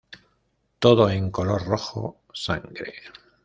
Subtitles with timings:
[0.79, 2.91] Todo en color rojo sangre.